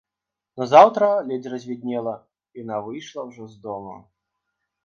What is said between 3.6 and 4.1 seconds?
дому.